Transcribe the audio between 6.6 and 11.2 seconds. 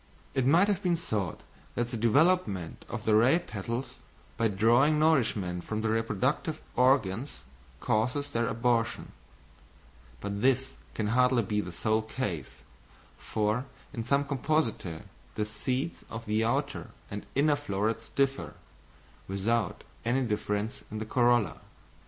organs causes their abortion; but this can